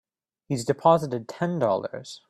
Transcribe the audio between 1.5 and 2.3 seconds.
Dollars.